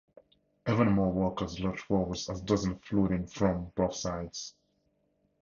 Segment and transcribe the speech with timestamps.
[0.67, 4.55] Even more walkers lurch forward as dozens flood in from both sides.